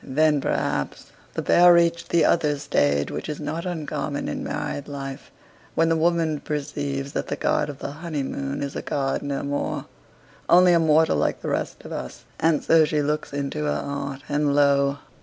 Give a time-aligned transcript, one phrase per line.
[0.03, 5.29] Then, perhaps, the pair reached that other stage which is not uncommon in married life,
[5.75, 9.85] when the woman perceives that the god of the honeymoon is a god no more;
[10.49, 14.23] only a mortal like the rest of us and so she looks into her heart,
[14.27, 14.97] and lo!